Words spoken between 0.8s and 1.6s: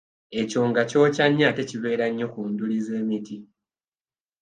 kyokya nnyo